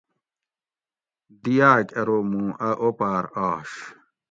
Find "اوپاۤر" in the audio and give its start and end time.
2.81-3.23